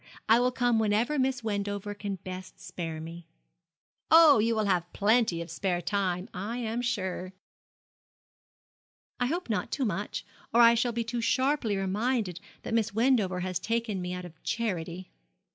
I 0.27 0.39
will 0.39 0.51
come 0.51 0.79
whenever 0.79 1.19
Miss 1.19 1.43
Wendover 1.43 1.93
can 1.93 2.15
best 2.15 2.59
spare 2.59 2.99
me.' 2.99 3.27
'Oh, 4.09 4.39
you 4.39 4.55
will 4.55 4.63
have 4.65 4.91
plenty 4.93 5.41
of 5.43 5.51
spare 5.51 5.79
time, 5.79 6.27
I 6.33 6.57
am 6.57 6.81
sure.' 6.81 7.33
'I 9.19 9.27
hope 9.27 9.47
not 9.47 9.69
too 9.71 9.85
much, 9.85 10.25
or 10.55 10.59
I 10.61 10.73
shall 10.73 10.91
be 10.91 11.03
too 11.03 11.21
sharply 11.21 11.77
reminded 11.77 12.39
that 12.63 12.73
Miss 12.73 12.95
Wendover 12.95 13.41
has 13.41 13.59
taken 13.59 14.01
me 14.01 14.11
out 14.11 14.25
of 14.25 14.41
charity.' 14.41 15.11